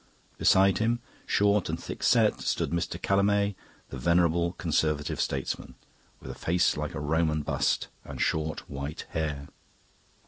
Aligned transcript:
Beside 0.39 0.79
him, 0.79 0.99
short 1.27 1.69
and 1.69 1.79
thick 1.79 2.01
set, 2.01 2.41
stood 2.41 2.71
Mr. 2.71 2.99
Callamay, 2.99 3.53
the 3.89 3.99
venerable 3.99 4.53
conservative 4.53 5.21
statesman, 5.21 5.75
with 6.19 6.31
a 6.31 6.39
face 6.39 6.75
like 6.75 6.95
a 6.95 6.99
Roman 6.99 7.43
bust, 7.43 7.87
and 8.03 8.19
short 8.19 8.67
white 8.67 9.05
hair. 9.11 9.47